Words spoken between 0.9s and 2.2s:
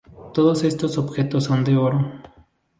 objetos son de oro.